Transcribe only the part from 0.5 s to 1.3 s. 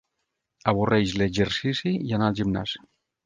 Avorreix